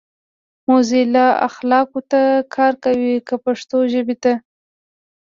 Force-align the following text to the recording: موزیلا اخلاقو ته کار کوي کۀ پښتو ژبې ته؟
موزیلا 0.67 1.27
اخلاقو 1.47 1.99
ته 2.11 2.21
کار 2.55 2.73
کوي 2.83 3.13
کۀ 3.27 3.35
پښتو 3.45 3.77
ژبې 3.93 4.15
ته؟ 4.23 4.33